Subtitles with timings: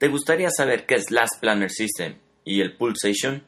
[0.00, 3.42] ¿Te gustaría saber qué es Last Planner System y el Pulsation?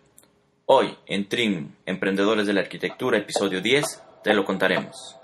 [0.67, 5.17] Hoy, en Trim Emprendedores de la Arquitectura, episodio 10, te lo contaremos.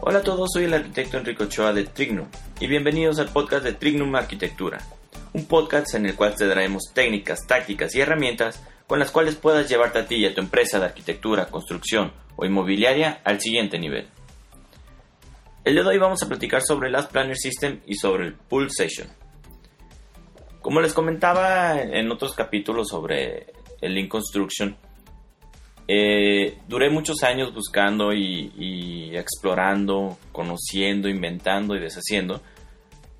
[0.00, 2.26] Hola a todos, soy el arquitecto Enrico Ochoa de Trignum
[2.60, 4.82] y bienvenidos al podcast de Trignum Arquitectura,
[5.32, 9.66] un podcast en el cual te daremos técnicas, tácticas y herramientas con las cuales puedas
[9.66, 14.08] llevarte a ti y a tu empresa de arquitectura, construcción o inmobiliaria al siguiente nivel.
[15.64, 18.34] El día de hoy vamos a platicar sobre el Last Planner System y sobre el
[18.34, 19.08] Pulsation.
[20.60, 23.46] Como les comentaba en otros capítulos sobre
[23.80, 24.76] el Lean Construction,
[25.92, 32.40] eh, duré muchos años buscando y, explorando, conociendo, inventando y deshaciendo,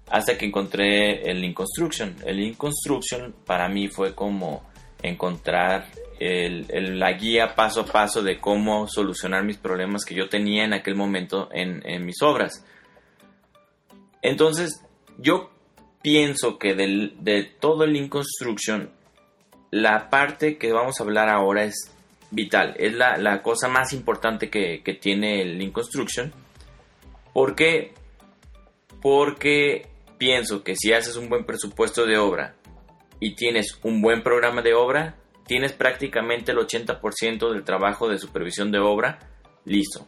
[0.09, 2.15] hasta que encontré el Lean Construction.
[2.25, 4.63] El Lean Construction para mí fue como
[5.03, 5.89] encontrar
[6.21, 10.95] la guía paso a paso de cómo solucionar mis problemas que yo tenía en aquel
[10.95, 12.65] momento en, mis obras.
[14.23, 14.81] Entonces,
[15.19, 15.51] yo
[16.03, 18.93] pienso que de todo el Lean Construction,
[19.73, 21.97] la parte que vamos a hablar ahora es
[22.31, 26.33] vital, es la, cosa más importante que, tiene el Lean Construction.
[27.33, 27.95] ¿Por qué?
[29.01, 32.55] Porque pienso que si haces un buen presupuesto de obra
[33.19, 38.71] y tienes un buen programa de obra, tienes prácticamente el 80% del trabajo de supervisión
[38.71, 39.19] de obra
[39.65, 40.07] listo.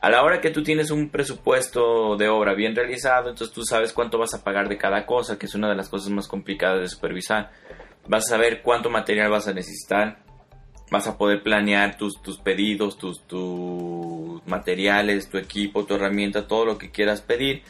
[0.00, 3.92] A la hora que tú tienes un presupuesto de obra bien realizado, entonces tú sabes
[3.92, 6.80] cuánto vas a pagar de cada cosa, que es una de las cosas más complicadas
[6.80, 7.50] de supervisar.
[8.06, 10.22] Vas a saber cuánto material vas a necesitar,
[10.90, 16.64] vas a poder planear tus, tus pedidos, tus, tus materiales, tu equipo, tu herramienta, todo
[16.64, 17.62] lo que quieras pedir.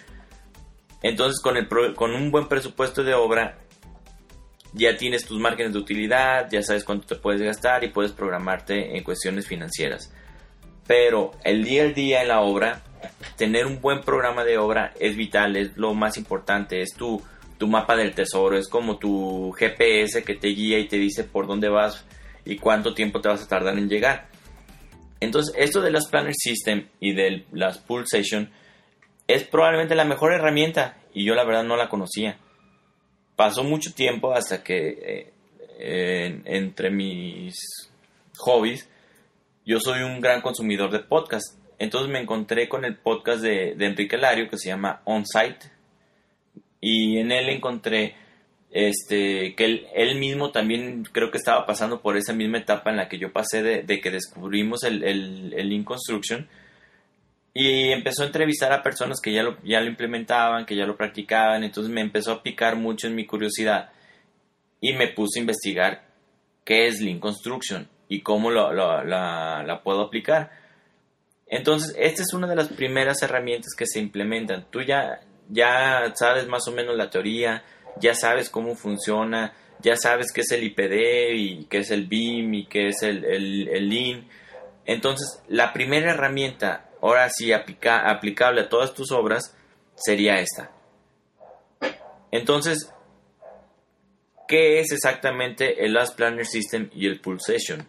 [1.02, 3.58] Entonces con, el, con un buen presupuesto de obra
[4.72, 8.96] ya tienes tus márgenes de utilidad, ya sabes cuánto te puedes gastar y puedes programarte
[8.96, 10.12] en cuestiones financieras.
[10.86, 12.82] Pero el día al día en la obra,
[13.36, 17.22] tener un buen programa de obra es vital, es lo más importante, es tu,
[17.58, 21.46] tu mapa del tesoro, es como tu GPS que te guía y te dice por
[21.46, 22.04] dónde vas
[22.48, 24.26] y cuánto tiempo te vas a tardar en llegar.
[25.20, 28.50] Entonces, esto de las Planner System y de las Pulsation
[29.26, 32.38] es probablemente la mejor herramienta y yo la verdad no la conocía.
[33.36, 35.32] Pasó mucho tiempo hasta que
[35.78, 37.54] eh, entre mis
[38.38, 38.88] hobbies
[39.66, 41.58] yo soy un gran consumidor de podcast.
[41.78, 45.70] Entonces me encontré con el podcast de, de Enrique Lario que se llama On Site
[46.80, 48.16] y en él encontré
[48.70, 53.08] este, que él, mismo también creo que estaba pasando por esa misma etapa en la
[53.08, 56.48] que yo pasé de, que descubrimos el, el, Construction
[57.54, 60.96] y empezó a entrevistar a personas que ya lo, ya lo implementaban, que ya lo
[60.96, 63.90] practicaban, entonces me empezó a picar mucho en mi curiosidad
[64.80, 66.04] y me puse a investigar
[66.64, 69.02] qué es Lean Construction y cómo lo, la,
[69.64, 70.50] la puedo aplicar.
[71.46, 74.66] Entonces, esta es una de las primeras herramientas que se implementan.
[74.70, 77.64] Tú ya, ya sabes más o menos la teoría,
[78.00, 82.54] ya sabes cómo funciona, ya sabes qué es el IPD y qué es el BIM
[82.54, 84.28] y qué es el, el, Lean.
[84.84, 89.54] Entonces, la primera herramienta, ahora sí aplicable a todas tus obras,
[89.94, 90.70] sería esta.
[92.30, 92.92] Entonces,
[94.46, 97.86] ¿qué es exactamente el Last Planner System y el Pulsation?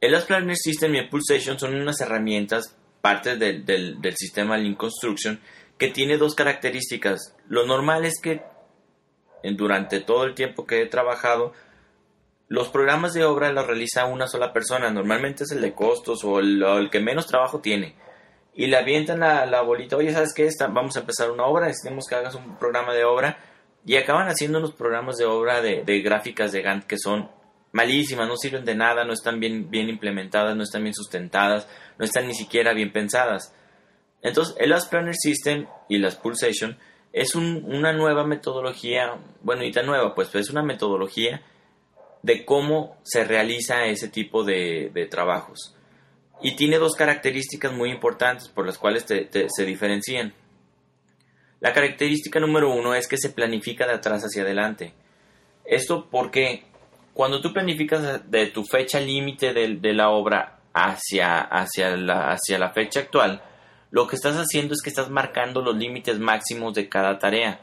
[0.00, 4.56] El Last Planner System y el Pulsation son unas herramientas, partes del, del, del sistema
[4.56, 5.40] Lean Construction,
[5.80, 7.34] que tiene dos características.
[7.48, 8.42] Lo normal es que
[9.42, 11.54] durante todo el tiempo que he trabajado,
[12.48, 16.38] los programas de obra los realiza una sola persona, normalmente es el de costos o
[16.38, 17.96] el, que menos trabajo tiene.
[18.54, 20.50] Y le avientan la, la bolita, oye, ¿sabes qué?
[20.70, 23.38] vamos a empezar una obra, necesitamos que hagas un programa de obra.
[23.86, 27.30] Y acaban haciendo unos programas de obra de, de gráficas de Gantt que son
[27.72, 31.66] malísimas, no sirven de nada, no están bien, bien implementadas, no están bien sustentadas,
[31.96, 33.54] no están ni siquiera bien pensadas.
[34.22, 36.78] Entonces, el Last Planner System y las Pulsation
[37.12, 41.42] es una nueva metodología, bueno, y tan nueva, pues, es una metodología
[42.22, 45.74] de cómo se realiza ese tipo de, trabajos.
[46.42, 50.32] Y tiene dos características muy importantes por las cuales se diferencian.
[51.60, 54.94] La característica número uno es que se planifica de atrás hacia adelante.
[55.64, 56.64] Esto porque
[57.12, 62.70] cuando tú planificas de tu fecha límite de, la obra hacia, hacia, la, hacia la
[62.70, 63.42] fecha actual,
[63.90, 67.60] lo que estás haciendo es que estás marcando los límites máximos de cada tarea.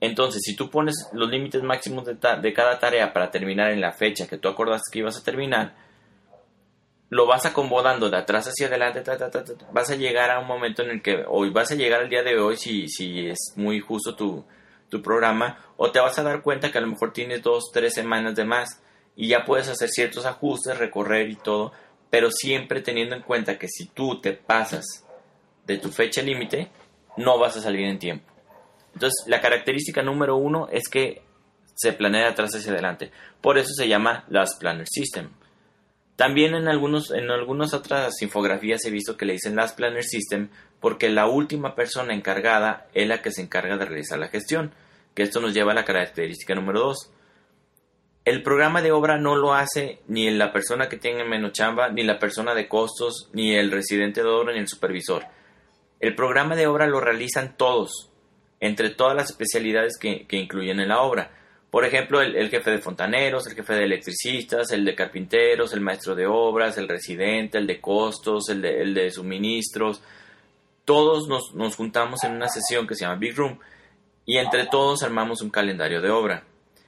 [0.00, 4.26] Entonces, si tú pones los límites máximos de, cada tarea para terminar en la fecha
[4.26, 5.74] que tú acordaste que ibas a terminar,
[7.08, 9.02] lo vas acomodando de atrás hacia adelante,
[9.72, 12.22] vas a llegar a un momento en el que hoy vas a llegar al día
[12.22, 14.44] de hoy si, si es muy justo tu,
[14.90, 17.94] tu programa, o te vas a dar cuenta que a lo mejor tienes dos, tres
[17.94, 18.82] semanas de más
[19.16, 21.72] y ya puedes hacer ciertos ajustes, recorrer y todo,
[22.10, 25.03] pero siempre teniendo en cuenta que si tú te pasas
[25.66, 26.70] de tu fecha límite,
[27.16, 28.32] no vas a salir en tiempo.
[28.94, 31.22] Entonces, la característica número uno es que
[31.74, 33.10] se planea atrás hacia adelante.
[33.40, 35.30] Por eso se llama Last Planner System.
[36.16, 40.48] También en, algunos, en algunas otras infografías he visto que le dicen Last Planner System
[40.78, 44.72] porque la última persona encargada es la que se encarga de realizar la gestión,
[45.14, 47.10] que esto nos lleva a la característica número 2.
[48.26, 52.04] El programa de obra no lo hace ni la persona que tiene menos chamba, ni
[52.04, 55.24] la persona de costos, ni el residente de obra, ni el supervisor.
[56.00, 58.10] El programa de obra lo realizan todos,
[58.60, 61.30] entre todas las especialidades que, incluyen en la obra.
[61.70, 66.14] Por ejemplo, el, jefe de fontaneros, el jefe de electricistas, el de carpinteros, el maestro
[66.14, 70.02] de obras, el residente, el de costos, el de, el de suministros.
[70.84, 73.58] Todos nos, nos juntamos en una sesión que se llama Big Room
[74.24, 76.44] y entre todos armamos un calendario de obra.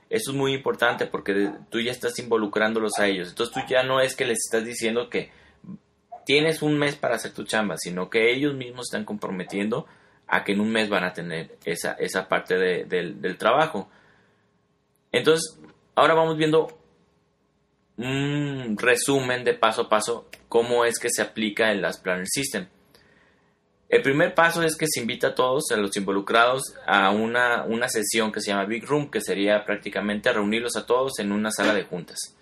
[0.08, 3.28] Eso es muy importante porque tú ya estás involucrándolos a ellos.
[3.28, 5.30] Entonces tú ya no es que les estás diciendo que
[6.26, 9.86] tienes un mes para hacer tu chamba, sino que ellos mismos están comprometiendo
[10.26, 13.88] a que en un mes van a tener esa, esa parte del trabajo.
[15.12, 15.58] Entonces,
[15.94, 16.66] ahora vamos viendo
[17.96, 22.66] un resumen de paso a paso cómo es que se aplica el Last Planner System.
[23.88, 27.88] El primer paso es que se invita a todos, a los involucrados, a una, una
[27.88, 31.72] sesión que se llama Big Room, que sería prácticamente reunirlos a todos en una sala
[31.72, 32.36] de juntas.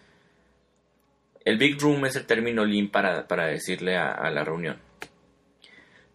[1.44, 4.78] El Big Room es el término lean para, para decirle a, la reunión.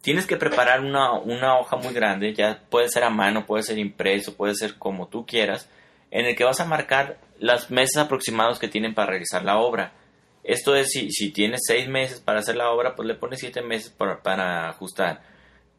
[0.01, 3.77] Tienes que preparar una, una hoja muy grande, ya puede ser a mano, puede ser
[3.77, 5.69] impreso, puede ser como tú quieras,
[6.09, 9.93] en el que vas a marcar las meses aproximados que tienen para realizar la obra
[10.49, 13.61] esto es, si, si tienes seis meses para hacer la obra, pues le pones siete
[13.61, 15.21] meses para, para ajustar.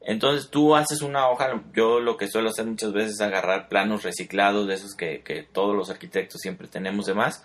[0.00, 4.02] Entonces tú haces una hoja, yo lo que suelo hacer muchas veces es agarrar planos
[4.02, 7.44] reciclados, de esos que, que todos los arquitectos siempre tenemos de más,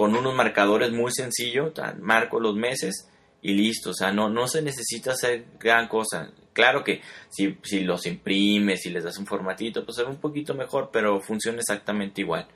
[0.00, 3.06] con unos marcadores muy sencillos, marco los meses
[3.42, 6.32] y listo, o sea, no, no se necesita hacer gran cosa.
[6.54, 10.16] Claro que si, si los imprimes, si les das un formatito, pues se ve un
[10.16, 12.48] poquito mejor, pero funciona exactamente igual.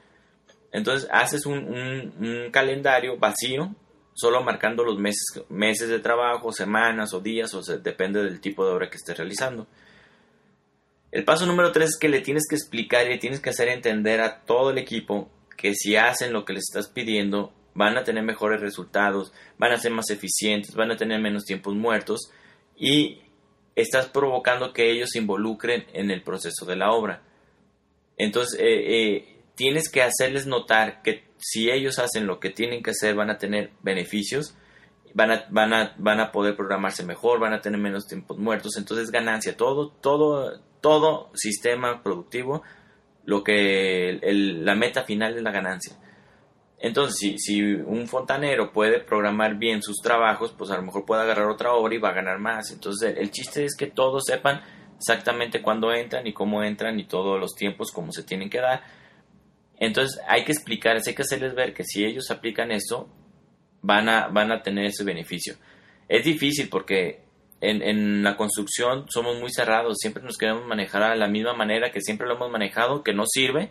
[0.73, 3.75] Entonces haces un, calendario vacío,
[4.15, 8.73] solo marcando los meses, meses de trabajo, semanas o días, o depende del tipo de
[8.73, 9.67] obra que estés realizando.
[11.13, 13.69] El paso número tres es que le tienes que explicar y le tienes que hacer
[13.69, 18.05] entender a todo el equipo que si hacen lo que les estás pidiendo, van a
[18.05, 22.31] tener mejores resultados, van a ser más eficientes, van a tener menos tiempos muertos
[22.77, 23.21] y
[23.75, 27.23] estás provocando que ellos se involucren en el proceso de la obra.
[28.17, 32.91] Entonces, eh, eh, tienes que hacerles notar que si ellos hacen lo que tienen que
[32.91, 34.57] hacer van a tener beneficios,
[35.15, 38.77] van a, van a, van a poder programarse mejor, van a tener menos tiempos muertos,
[38.77, 42.63] entonces ganancia, todo, todo, todo sistema productivo,
[43.25, 45.97] lo que la meta final es la ganancia.
[46.79, 51.23] Entonces, si, si un fontanero puede programar bien sus trabajos, pues a lo mejor puede
[51.23, 52.71] agarrar otra obra y va a ganar más.
[52.71, 54.61] Entonces, el chiste es que todos sepan
[54.97, 58.83] exactamente cuándo entran y cómo entran y todos los tiempos como se tienen que dar
[59.79, 63.09] entonces hay que explicarles, hay que hacerles ver que si ellos aplican esto,
[63.83, 65.57] van a, van a tener ese beneficio.
[66.09, 67.24] Es difícil porque
[67.71, 72.01] en, la construcción somos muy cerrados, siempre nos queremos manejar a la misma manera que
[72.01, 73.71] siempre lo hemos manejado, que no sirve,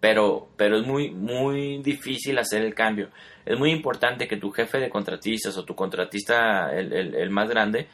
[0.00, 3.10] pero, pero es muy, muy difícil hacer el cambio.
[3.44, 7.48] Es muy importante que tu jefe de contratistas o tu contratista, el, el, el más
[7.48, 7.88] grande,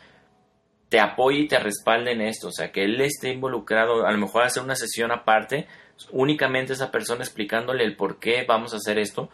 [0.89, 4.19] te apoye y te respalde en esto, o sea, que él esté involucrado, a lo
[4.19, 5.67] mejor hacer una sesión aparte,
[6.13, 9.29] únicamente esa persona explicándole el por qué vamos a hacer esto,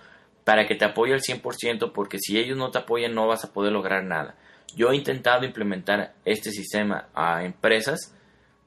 [0.44, 3.52] para que te apoye al 100%, porque si ellos no te apoyan no vas a
[3.52, 4.34] poder lograr nada.
[4.76, 8.14] Yo he intentado implementar este sistema a empresas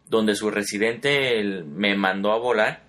[0.07, 2.83] donde su residente me mandó a volar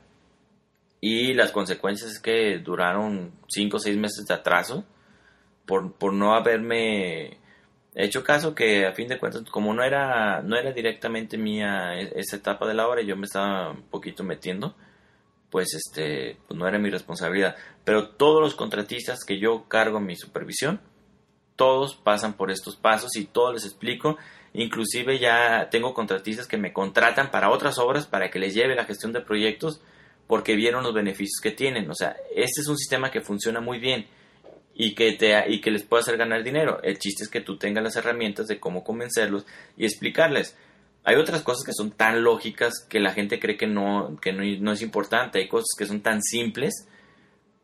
[1.01, 4.85] y las consecuencias es que duraron 5 o 6 meses de atraso
[5.65, 7.39] por, por no haberme
[7.95, 12.13] hecho caso que a fin de cuentas como no era no era directamente mía e,
[12.17, 14.77] esa etapa de la obra yo me estaba un poquito metiendo
[15.51, 17.57] pues este pues no era mi responsabilidad.
[17.85, 20.81] Pero todos los contratistas que yo cargo en mi supervisión
[21.57, 24.17] todos pasan por estos pasos y todos les explico
[24.53, 28.85] inclusive ya tengo contratistas que me contratan para otras obras para que les lleve la
[28.85, 29.81] gestión de proyectos
[30.27, 33.79] porque vieron los beneficios que tienen o sea este es un sistema que funciona muy
[33.79, 34.07] bien
[34.79, 36.81] y que, te, y que les pueda hacer ganar dinero.
[36.83, 39.47] El chiste es que tú tengas las herramientas de cómo convencerlos
[39.77, 40.57] y explicarles.
[41.03, 44.73] Hay otras cosas que son tan lógicas que la gente cree que no, que no,
[44.73, 45.39] es importante.
[45.39, 46.89] Hay cosas que son tan simples,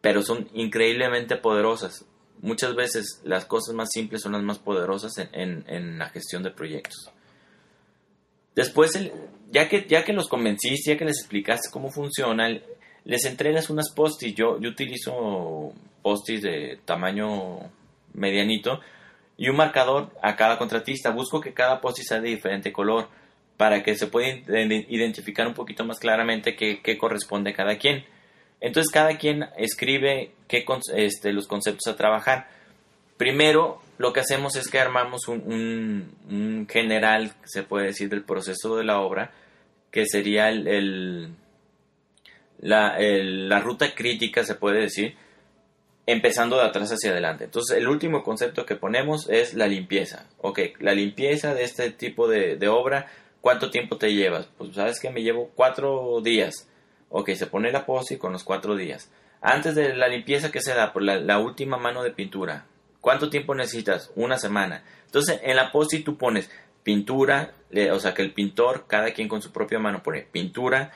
[0.00, 2.06] pero son increíblemente poderosas.
[2.42, 7.10] Muchas veces las cosas más simples son las más poderosas en, la gestión de proyectos.
[8.54, 8.92] Después,
[9.50, 12.48] ya, que, ya que los convenciste, ya que les explicaste cómo funciona,
[13.04, 14.34] les entregas unas postis.
[14.34, 15.72] Yo, yo utilizo
[16.02, 17.60] postis de tamaño
[18.12, 18.80] medianito
[19.38, 21.10] y un marcador a cada contratista.
[21.10, 23.08] Busco que cada postis sea de diferente color
[23.56, 28.04] para que se pueda identificar un poquito más claramente qué, corresponde a cada quien.
[28.62, 30.64] Entonces cada quien escribe qué,
[30.94, 32.48] este, los conceptos a trabajar.
[33.16, 38.84] Primero, lo que hacemos es que armamos un, general, se puede decir, del proceso de
[38.84, 39.32] la obra,
[39.90, 41.34] que sería el,
[42.60, 45.16] la, la, ruta crítica, se puede decir,
[46.06, 47.44] empezando de atrás hacia adelante.
[47.44, 50.28] Entonces, el último concepto que ponemos es la limpieza.
[50.38, 54.48] Ok, la limpieza de este tipo de, obra, ¿cuánto tiempo te llevas?
[54.56, 56.68] Pues sabes que me llevo cuatro días.
[57.14, 59.10] Ok, se pone la pose con los cuatro días.
[59.42, 60.94] Antes de la limpieza, ¿qué se da?
[60.94, 62.64] Por la, última mano de pintura.
[63.02, 64.10] ¿Cuánto tiempo necesitas?
[64.16, 64.82] Una semana.
[65.04, 66.50] Entonces, en la posi tú pones
[66.82, 67.52] pintura,
[67.92, 70.92] o sea, que el pintor, cada quien con su propia mano pone pintura,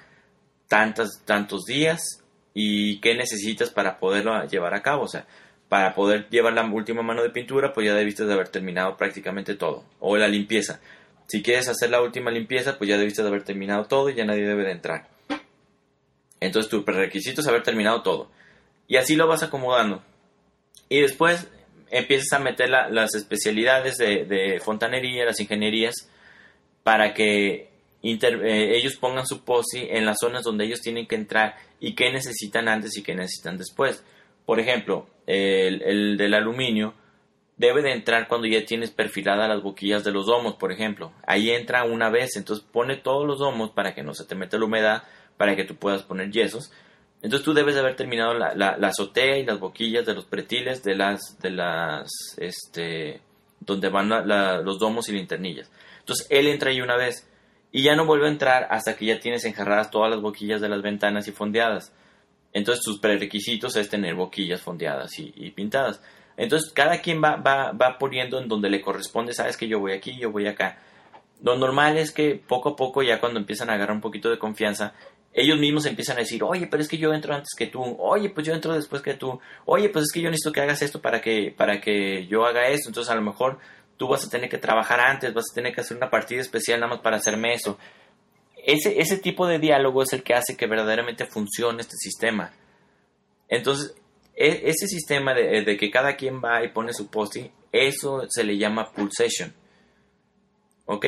[0.69, 5.03] tantas, tantos días, y qué necesitas para poderlo llevar a cabo.
[5.03, 5.27] O sea,
[5.69, 9.55] para poder llevar la última mano de pintura, pues ya debiste de haber terminado prácticamente
[9.55, 9.85] todo.
[10.01, 10.81] O la limpieza.
[11.27, 14.25] Si quieres hacer la última limpieza, pues ya debiste de haber terminado todo y ya
[14.25, 15.16] nadie debe de entrar.
[16.41, 18.31] Entonces tu requisito es haber terminado todo.
[18.89, 20.03] Y así lo vas acomodando.
[20.89, 21.49] Y después
[21.91, 25.95] empiezas a meter las especialidades de, de, fontanería, las ingenierías,
[26.83, 27.71] para que
[28.03, 32.13] eh, ellos pongan su POSI en las zonas donde ellos tienen que entrar y qué
[32.13, 34.05] necesitan antes y qué necesitan después.
[34.45, 36.95] Por ejemplo, el, del aluminio
[37.57, 41.13] debe de entrar cuando ya tienes perfiladas las boquillas de los domos, por ejemplo.
[41.27, 44.59] Ahí entra una vez, entonces pone todos los domos para que no se te meta
[44.59, 45.03] la humedad,
[45.37, 46.71] para que tú puedas poner yesos.
[47.23, 50.83] Entonces tú debes de haber terminado la, la, azotea y las boquillas de los pretiles
[50.83, 53.21] de las, de las, este,
[53.61, 55.71] donde van los domos y linternillas.
[56.01, 57.29] Entonces él entra ahí una vez
[57.73, 60.69] y ya no vuelve a entrar hasta que ya tienes enjarradas todas las boquillas de
[60.69, 61.93] las ventanas y fondeadas.
[62.53, 66.01] Entonces tus prerequisitos es tener boquillas fondeadas y, pintadas.
[66.37, 69.93] Entonces cada quien va, va, va poniendo en donde le corresponde, sabes que yo voy
[69.93, 70.79] aquí, yo voy acá.
[71.43, 74.39] Lo normal es que poco a poco, ya cuando empiezan a agarrar un poquito de
[74.39, 74.95] confianza,
[75.37, 78.31] ellos mismos empiezan a decir, oye, pero es que yo entro antes que tú, oye,
[78.31, 81.03] pues yo entro después que tú, oye, pues es que yo necesito que hagas esto
[81.03, 82.89] para que, para que yo haga esto.
[82.89, 83.59] Entonces a lo mejor
[83.99, 86.81] tú vas a tener que trabajar antes, vas a tener que hacer una partida especial
[86.81, 87.79] nada más para hacerme eso.
[88.65, 92.55] Ese, ese tipo de diálogo es el que hace que verdaderamente funcione este sistema.
[93.47, 93.95] Entonces,
[94.35, 98.57] e, ese sistema de, que cada quien va y pone su posting, eso se le
[98.57, 99.53] llama pulsation.
[100.87, 101.07] ¿Ok?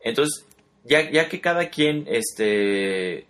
[0.00, 0.46] Entonces,
[0.84, 3.27] ya, ya que cada quien este,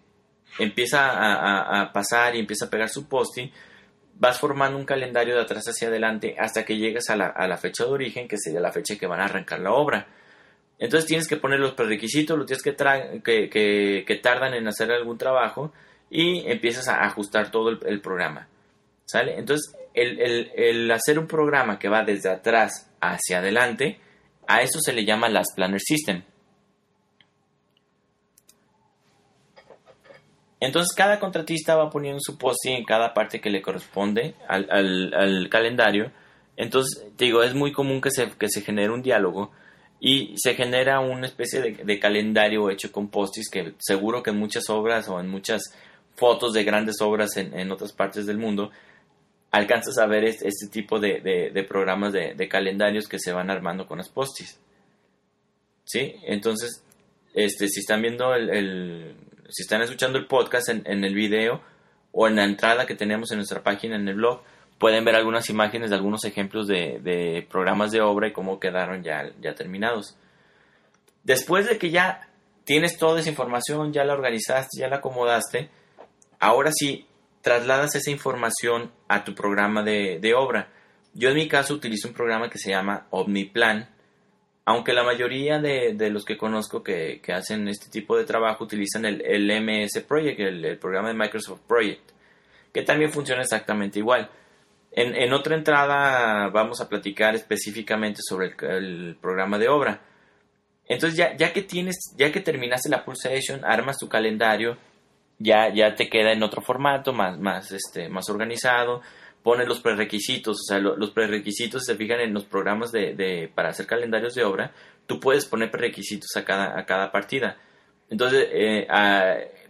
[0.58, 3.48] empieza a, pasar y empieza a pegar su posting,
[4.14, 7.90] vas formando un calendario de atrás hacia adelante hasta que llegas a la, fecha de
[7.90, 10.06] origen, que sería la fecha que van a arrancar la obra.
[10.78, 12.74] Entonces tienes que poner los prerequisitos, los tienes que,
[13.50, 15.72] que, que, tardan en hacer algún trabajo
[16.10, 18.48] y empiezas a ajustar todo el, programa.
[19.04, 19.38] ¿Sale?
[19.38, 23.98] Entonces, el, el, el, hacer un programa que va desde atrás hacia adelante,
[24.46, 26.22] a eso se le llama las Planner System.
[30.60, 36.10] Entonces cada contratista va poniendo su posting en cada parte que le corresponde al, calendario.
[36.56, 39.52] Entonces, te digo, es muy común que se, que se genere un diálogo
[40.00, 44.68] y se genera una especie de, calendario hecho con postis que seguro que en muchas
[44.68, 45.62] obras o en muchas
[46.16, 48.70] fotos de grandes obras en, otras partes del mundo
[49.52, 54.08] alcanzas a ver este, tipo de, programas de, calendarios que se van armando con las
[54.08, 54.58] postis.
[55.84, 56.16] ¿Sí?
[56.26, 56.84] Entonces,
[57.32, 59.14] este, si están viendo el
[59.48, 61.62] si están escuchando el podcast en, el video
[62.12, 64.42] o en la entrada que tenemos en nuestra página en el blog,
[64.78, 69.30] pueden ver algunas imágenes de algunos ejemplos de, programas de obra y cómo quedaron ya,
[69.40, 70.16] ya terminados.
[71.24, 72.28] Después de que ya
[72.64, 75.70] tienes toda esa información, ya la organizaste, ya la acomodaste,
[76.38, 77.06] ahora sí
[77.40, 80.68] trasladas esa información a tu programa de, de obra.
[81.14, 83.88] Yo en mi caso utilizo un programa que se llama OmniPlan,
[84.68, 89.62] aunque la mayoría de, los que conozco que, hacen este tipo de trabajo utilizan el,
[89.62, 92.10] MS Project, el, programa de Microsoft Project,
[92.70, 94.28] que también funciona exactamente igual.
[94.92, 100.02] En, otra entrada vamos a platicar específicamente sobre el, programa de obra.
[100.86, 104.76] Entonces ya, ya, que tienes, ya que terminaste la pulsation, armas tu calendario,
[105.38, 109.00] ya, ya te queda en otro formato, más, más, este, más organizado,
[109.48, 113.86] pone los prerequisitos, o sea, los prerequisitos se fijan en los programas de, para hacer
[113.86, 114.74] calendarios de obra,
[115.06, 117.56] tú puedes poner prerequisitos a cada, a cada partida.
[118.10, 118.86] Entonces, eh,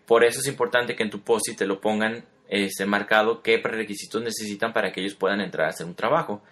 [0.04, 4.20] por eso es importante que en tu POSI te lo pongan este, marcado qué prerequisitos
[4.20, 6.42] necesitan para que ellos puedan entrar a hacer un trabajo.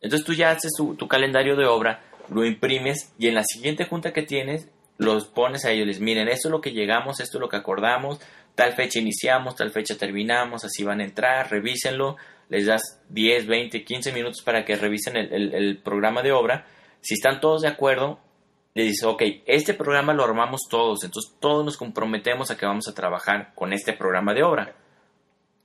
[0.00, 4.12] Entonces tú ya haces tu, calendario de obra, lo imprimes y en la siguiente junta
[4.12, 4.66] que tienes
[4.98, 8.18] los pones a ellos, miren, esto es lo que llegamos, esto es lo que acordamos,
[8.56, 12.16] tal fecha iniciamos, tal fecha terminamos, así van a entrar, revísenlo,
[12.50, 16.66] les das 10, 20, 15 minutos para que revisen el, programa de obra.
[17.00, 18.18] Si están todos de acuerdo,
[18.74, 22.88] le dices, ok, este programa lo armamos todos, entonces todos nos comprometemos a que vamos
[22.88, 24.74] a trabajar con este programa de obra.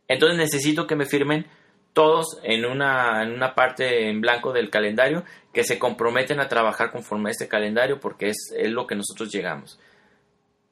[0.08, 1.48] Entonces necesito que me firmen
[1.94, 5.24] todos en una, en una parte en blanco del calendario
[5.54, 9.32] que se comprometen a trabajar conforme a este calendario porque es, es lo que nosotros
[9.32, 9.80] llegamos.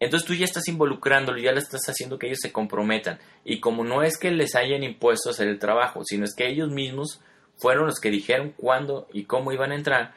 [0.03, 3.19] Entonces tú ya estás involucrándolo, ya le estás haciendo que ellos se comprometan.
[3.45, 6.69] Y como no es que les hayan impuesto hacer el trabajo, sino es que ellos
[6.69, 7.21] mismos
[7.55, 10.13] fueron los que dijeron cuándo y cómo iban a entrar,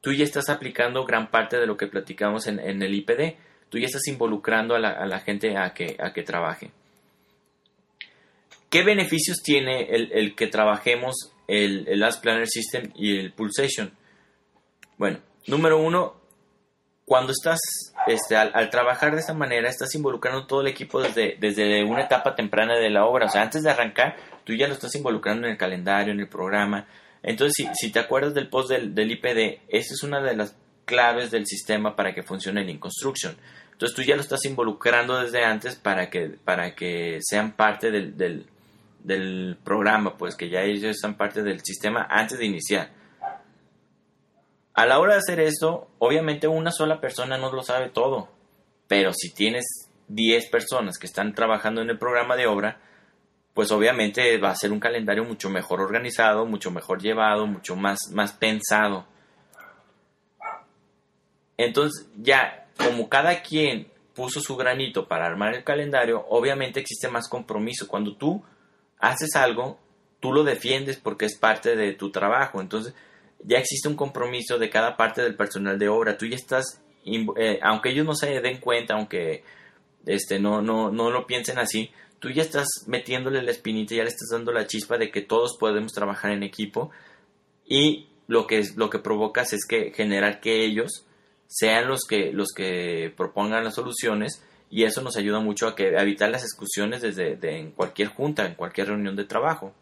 [0.00, 3.36] tú ya estás aplicando gran parte de lo que platicamos en, el IPD.
[3.68, 6.70] Tú ya estás involucrando a la, gente a que, a que trabaje.
[8.68, 13.92] ¿Qué beneficios tiene el, que trabajemos el, el Last Planner System y el Pulsation?
[14.96, 16.19] Bueno, número uno,
[17.10, 17.58] cuando estás,
[18.06, 22.36] este, al, trabajar de esta manera, estás involucrando todo el equipo desde, desde una etapa
[22.36, 23.26] temprana de la obra.
[23.26, 24.14] O sea, antes de arrancar,
[24.44, 26.86] tú ya lo estás involucrando en el calendario, en el programa.
[27.24, 30.54] Entonces, si, si te acuerdas del post del, del IPD, esa es una de las
[30.84, 33.36] claves del sistema para que funcione el InConstruction.
[33.72, 38.16] Entonces, tú ya lo estás involucrando desde antes para que, para que sean parte del,
[38.16, 38.46] del
[39.02, 42.90] del programa, pues que ya ellos son parte del sistema antes de iniciar.
[44.80, 48.30] A la hora de hacer esto, obviamente una sola persona no lo sabe todo,
[48.88, 52.80] pero si tienes 10 personas que están trabajando en el programa de obra,
[53.52, 58.10] pues obviamente va a ser un calendario mucho mejor organizado, mucho mejor llevado, mucho más,
[58.12, 59.04] más pensado.
[61.58, 67.28] Entonces ya, como cada quien puso su granito para armar el calendario, obviamente existe más
[67.28, 67.86] compromiso.
[67.86, 68.42] Cuando tú
[68.98, 69.78] haces algo,
[70.20, 72.62] tú lo defiendes porque es parte de tu trabajo.
[72.62, 72.94] Entonces,
[73.44, 76.16] ya existe un compromiso de cada parte del personal de obra.
[76.16, 79.44] Tú ya estás, eh, aunque ellos no se den cuenta, aunque
[80.06, 84.10] este, no, no, no lo piensen así, tú ya estás metiéndole la espinita, ya le
[84.10, 86.90] estás dando la chispa de que todos podemos trabajar en equipo
[87.66, 91.06] y lo que, lo que provocas es que generar que ellos
[91.46, 95.88] sean los que, los que propongan las soluciones y eso nos ayuda mucho a, que,
[95.88, 99.74] evitar las discusiones desde en cualquier junta, en cualquier reunión de trabajo.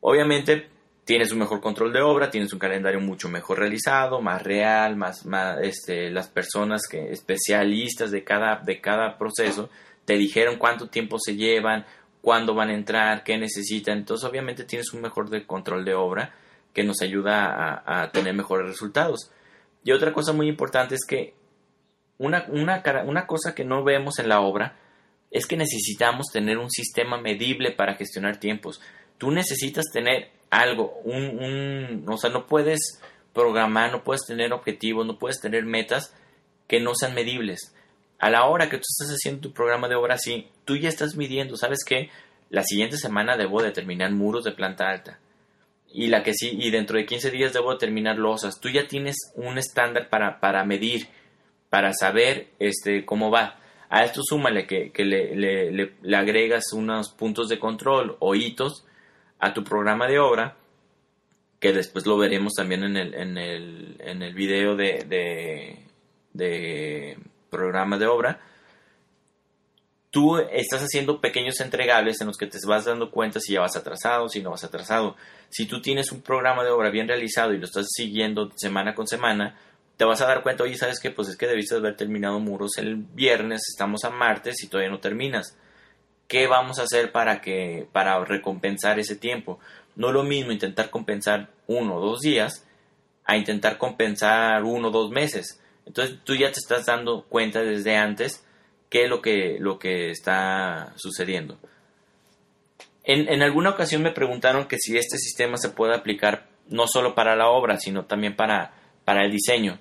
[0.00, 0.68] Obviamente
[1.04, 5.26] tienes un mejor control de obra, tienes un calendario mucho mejor realizado, más real, más,
[5.26, 9.70] más este, las personas que especialistas de cada, de cada proceso
[10.04, 11.84] te dijeron cuánto tiempo se llevan,
[12.20, 13.98] cuándo van a entrar, qué necesitan.
[13.98, 16.34] Entonces obviamente tienes un mejor control de obra
[16.72, 19.30] que nos ayuda a, a tener mejores resultados.
[19.84, 21.34] Y otra cosa muy importante es que
[22.22, 24.76] una, una, cosa que no vemos en la obra
[25.30, 28.80] es que necesitamos tener un sistema medible para gestionar tiempos.
[29.22, 33.00] Tú necesitas tener algo, un, o sea, no puedes
[33.32, 36.12] programar, no puedes tener objetivos, no puedes tener metas
[36.66, 37.72] que no sean medibles.
[38.18, 41.14] A la hora que tú estás haciendo tu programa de obra así, tú ya estás
[41.14, 42.10] midiendo, ¿sabes qué?
[42.50, 45.20] La siguiente semana debo determinar muros de planta alta.
[45.86, 48.58] Y la que sí, y dentro de 15 días debo determinar losas.
[48.58, 51.06] Tú ya tienes un estándar para, para medir
[51.70, 53.60] para saber este, cómo va.
[53.88, 58.84] A esto súmale que, le, agregas unos puntos de control o hitos
[59.42, 60.56] a tu programa de obra,
[61.58, 65.04] que después lo veremos también en el, en el, en el video de,
[66.32, 67.18] de,
[67.50, 68.40] programa de obra.
[70.10, 73.74] Tú estás haciendo pequeños entregables en los que te vas dando cuenta si ya vas
[73.74, 75.16] atrasado, si no vas atrasado.
[75.50, 79.08] Si tú tienes un programa de obra bien realizado y lo estás siguiendo semana con
[79.08, 79.58] semana,
[79.96, 81.10] te vas a dar cuenta, oye, ¿sabes qué?
[81.10, 85.00] Pues es que debiste haber terminado muros el viernes, estamos a martes y todavía no
[85.00, 85.56] terminas.
[86.32, 89.60] ¿Qué vamos a hacer para, que, para recompensar ese tiempo?
[89.96, 92.66] No lo mismo intentar compensar uno o dos días
[93.26, 95.60] a intentar compensar uno o dos meses.
[95.84, 98.46] Entonces tú ya te estás dando cuenta desde antes
[98.88, 101.58] qué es lo que, lo que está sucediendo.
[103.04, 107.14] En, en, alguna ocasión me preguntaron que si este sistema se puede aplicar no solo
[107.14, 108.72] para la obra, sino también para
[109.04, 109.78] para el diseño.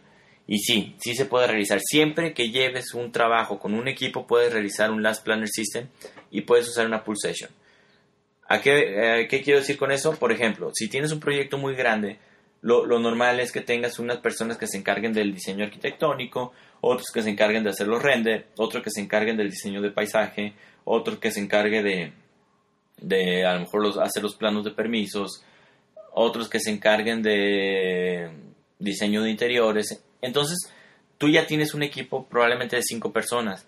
[0.47, 1.79] Y sí, sí se puede realizar.
[1.81, 5.87] Siempre que lleves un trabajo con un equipo, puedes realizar un Last Planner System
[6.29, 7.51] y puedes usar una Pulsation.
[8.47, 10.13] ¿A qué, qué quiero decir con eso?
[10.17, 12.19] Por ejemplo, si tienes un proyecto muy grande,
[12.61, 17.23] lo, normal es que tengas unas personas que se encarguen del diseño arquitectónico, otros que
[17.23, 21.17] se encarguen de hacer los render, otros que se encarguen del diseño de paisaje, otros
[21.17, 22.13] que se encargue de,
[22.97, 25.43] de a lo mejor los, hacer los planos de permisos,
[26.13, 28.29] otros que se encarguen de
[28.77, 30.03] diseño de interiores.
[30.21, 30.71] Entonces,
[31.17, 33.65] tú ya tienes un equipo probablemente de cinco personas.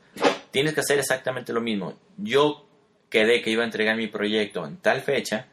[0.52, 1.96] Tienes que hacer exactamente lo mismo.
[2.18, 2.66] Yo
[3.10, 5.48] quedé que iba a entregar mi proyecto en tal fecha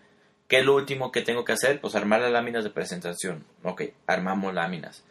[0.50, 1.80] ¿Qué es lo último que tengo que hacer?
[1.80, 3.44] Pues armar las láminas de presentación.
[3.62, 5.04] Ok, armamos láminas.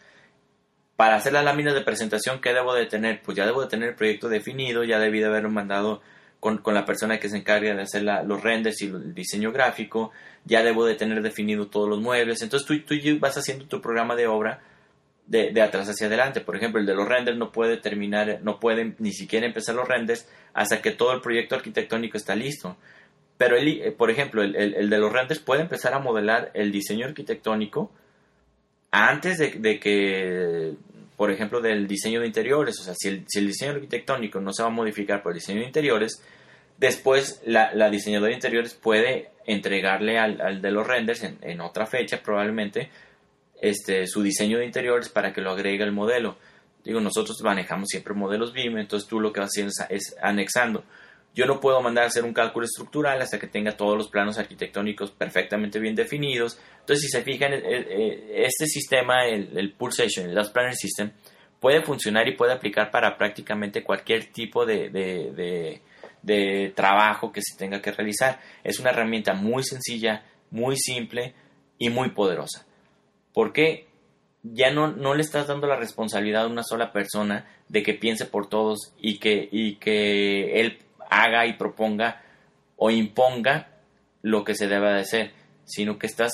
[0.97, 3.21] Para hacer las láminas de presentación, ¿qué debo de tener?
[3.21, 6.01] Pues ya debo de tener el proyecto definido, ya debí de haberlo mandado
[6.41, 10.11] con, la persona que se encarga de hacer los renders y el diseño gráfico,
[10.43, 12.41] ya debo de tener definido todos los muebles.
[12.41, 14.61] Entonces tú, tú vas haciendo tu programa de obra
[15.29, 16.41] de, de, atrás hacia adelante.
[16.41, 19.87] Por ejemplo, el de los renders no puede terminar, no puede ni siquiera empezar los
[19.87, 22.75] renders hasta que todo el proyecto arquitectónico está listo.
[23.37, 26.71] Pero, el, eh, por ejemplo, el, el, de los renders puede empezar a modelar el
[26.71, 27.91] diseño arquitectónico
[28.91, 30.73] antes de, que,
[31.15, 32.79] por ejemplo, del diseño de interiores.
[32.79, 35.59] O sea, si el, si diseño arquitectónico no se va a modificar por el diseño
[35.59, 36.23] de interiores,
[36.79, 41.61] después la, la diseñadora de interiores puede entregarle al, al de los renders en, en,
[41.61, 42.89] otra fecha probablemente
[43.61, 46.37] este, su diseño de interiores para que lo agregue al modelo.
[46.83, 50.83] Digo, nosotros manejamos siempre modelos BIM, entonces tú lo que vas haciendo es anexando
[51.35, 54.37] yo no puedo mandar a hacer un cálculo estructural hasta que tenga todos los planos
[54.37, 56.59] arquitectónicos perfectamente bien definidos.
[56.79, 61.11] Entonces, si se fijan, eh, eh, este sistema, el, Pulsation, el Last Planner System,
[61.59, 67.81] puede funcionar y puede aplicar para prácticamente cualquier tipo de, de, trabajo que se tenga
[67.81, 68.39] que realizar.
[68.63, 71.35] Es una herramienta muy sencilla, muy simple
[71.77, 72.65] y muy poderosa.
[73.39, 73.87] Porque
[74.43, 78.25] ya no, no le estás dando la responsabilidad a una sola persona de que piense
[78.25, 82.21] por todos y que, y que él haga y proponga
[82.75, 83.69] o imponga
[84.23, 85.31] lo que se debe de hacer,
[85.63, 86.33] sino que estás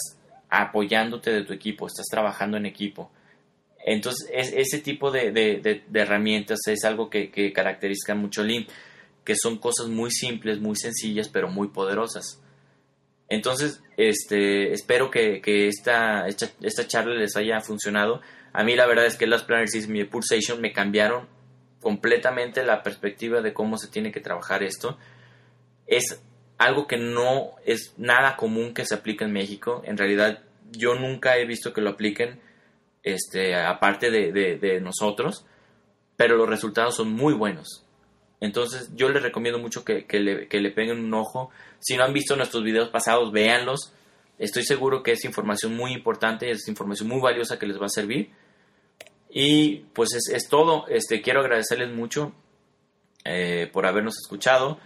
[0.50, 3.12] apoyándote de tu equipo, estás trabajando en equipo.
[3.86, 8.66] Entonces, ese tipo de, herramientas es algo que, caracteriza mucho Lean,
[9.24, 12.42] que son cosas muy simples, muy sencillas, pero muy poderosas.
[13.30, 18.22] Entonces, este, espero que, esta, esta, charla les haya funcionado.
[18.54, 21.28] A mí la verdad es que las Planner System y Pulsation me cambiaron
[21.82, 24.98] completamente la perspectiva de cómo se tiene que trabajar esto.
[25.88, 26.22] Es
[26.58, 29.82] algo que no es nada común que se aplique en México.
[29.86, 32.40] En realidad, yo nunca he visto que lo apliquen,
[33.04, 35.46] este, aparte de, nosotros,
[36.16, 37.85] pero los resultados son muy buenos.
[38.42, 41.52] Entonces, yo les recomiendo mucho que, le, que le peguen un ojo.
[41.80, 43.94] Si no han visto nuestros videos pasados, véanlos.
[44.38, 47.90] Estoy seguro que es información muy importante, es información muy valiosa que les va a
[47.90, 48.32] servir.
[49.30, 50.88] Y pues es, todo.
[50.88, 52.34] Este, quiero agradecerles mucho
[53.24, 54.80] eh, por habernos escuchado.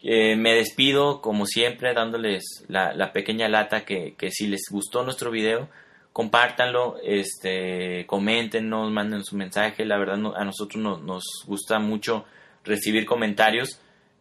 [0.00, 5.68] Eh, me despido, como siempre, dándoles la, pequeña lata que, si les gustó nuestro video,
[6.12, 9.84] compártanlo, este, coméntenos, manden su mensaje.
[9.84, 12.24] La verdad, a nosotros nos gusta mucho
[12.64, 13.80] recibir comentarios.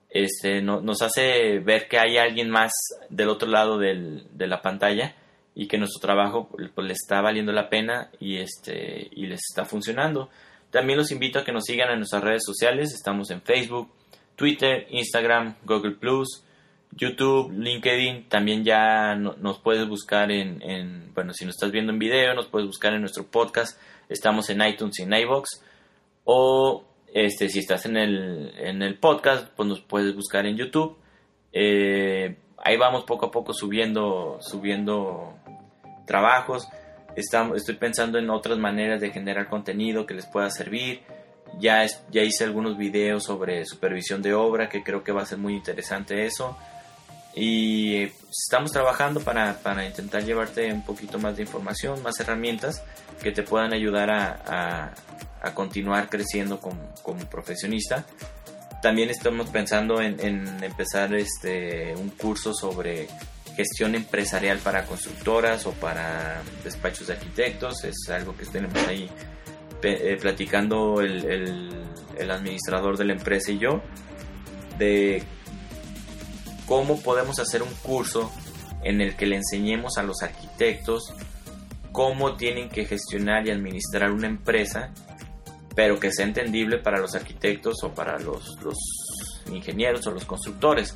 [0.10, 2.71] Este, nos hace ver que hay alguien más
[3.10, 5.15] del otro lado de la pantalla
[5.60, 9.65] y que nuestro trabajo pues, les está valiendo la pena y, este, y les está
[9.65, 10.30] funcionando.
[10.69, 12.93] También los invito a que nos sigan en nuestras redes sociales.
[12.93, 13.91] Estamos en Facebook,
[14.36, 16.43] Twitter, Instagram, Google Plus,
[16.91, 18.30] YouTube, LinkedIn.
[18.30, 22.45] También ya nos puedes buscar en, en, bueno, si nos estás viendo en video, nos
[22.45, 23.82] puedes buscar en nuestro podcast.
[24.10, 25.63] Estamos en iTunes y en iBox.
[26.23, 30.97] O este, si estás en el, en el podcast, pues nos puedes buscar en YouTube.
[31.51, 35.33] Eh, ahí vamos poco a poco subiendo, subiendo
[36.05, 36.67] trabajos.
[37.15, 41.01] estoy pensando en otras maneras de generar contenido que les pueda servir.
[41.59, 45.37] Ya, ya hice algunos videos sobre supervisión de obra, que creo que va a ser
[45.37, 46.57] muy interesante eso.
[47.39, 52.84] Y pues, estamos trabajando para, intentar llevarte un poquito más de información, más herramientas
[53.21, 54.93] que te puedan ayudar a,
[55.54, 58.06] continuar creciendo como, profesionista.
[58.82, 63.08] También estamos pensando en, en empezar este, un curso sobre
[63.56, 67.84] gestión empresarial para constructoras o para despachos de arquitectos.
[67.84, 69.10] Es algo que tenemos ahí
[69.84, 71.71] eh, platicando el,
[72.32, 73.82] administrador de la empresa y yo
[74.80, 75.21] de
[76.67, 78.32] cómo podemos hacer un curso
[78.84, 81.13] en el que le enseñemos a los arquitectos
[81.91, 84.91] cómo tienen que gestionar y administrar una empresa,
[85.75, 88.77] pero que sea entendible para los arquitectos o para los, los
[89.51, 90.93] ingenieros o los constructores.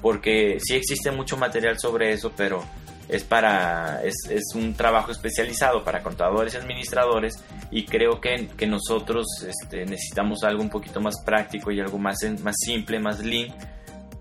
[0.00, 2.62] Porque sí existe mucho material sobre eso, pero
[3.08, 4.14] es para es,
[4.54, 7.42] un trabajo especializado para contadores y administradores
[7.72, 12.18] y creo que, que nosotros este, necesitamos algo un poquito más práctico y algo más,
[12.42, 13.52] más simple, más lean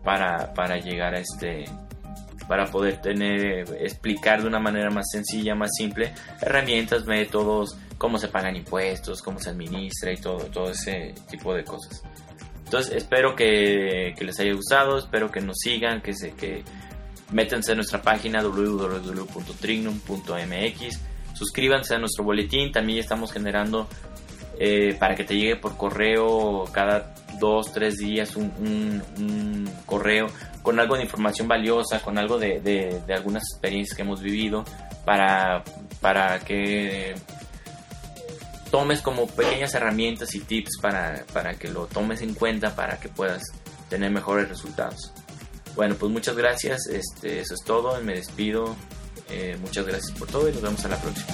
[0.07, 1.65] para, para llegar a este
[2.47, 8.29] para poder tener explicar de una manera más sencilla, más simple herramientas, métodos, cómo se
[8.29, 12.03] pagan impuestos, cómo se administra y todo todo ese tipo de cosas.
[12.63, 16.63] Entonces espero que, les haya gustado, espero que nos sigan, que se que
[17.33, 20.99] métanse a nuestra página www.trignum.mx,
[21.33, 23.89] suscríbanse a nuestro boletín, también estamos generando
[24.57, 28.51] eh, para que te llegue por correo cada dos, tres días un,
[29.17, 30.27] un, correo
[30.61, 34.65] con algo de información valiosa, con algo de, de, algunas experiencias que hemos vivido
[35.05, 35.63] para,
[36.01, 37.15] para que
[38.69, 43.07] tomes como pequeñas herramientas y tips para, para que lo tomes en cuenta para que
[43.07, 43.43] puedas
[43.89, 45.13] tener mejores resultados.
[45.77, 46.87] Bueno, pues muchas gracias.
[46.87, 48.01] Este, eso es todo.
[48.01, 48.75] Me despido.
[49.29, 51.27] Eh, muchas gracias por todo y nos vemos a la próxima.